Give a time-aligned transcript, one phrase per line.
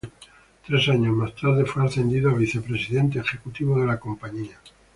[0.65, 4.57] Tres año más tarde fue ascendido a vicepresidente ejecutivo de la compañía.